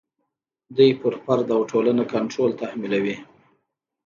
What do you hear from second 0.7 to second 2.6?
دوی پر فرد او ټولنه کنټرول